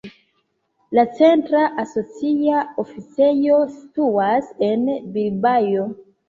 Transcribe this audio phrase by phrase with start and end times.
[0.97, 4.89] La centra asocia oficejo situas en
[5.19, 5.87] Bilbao.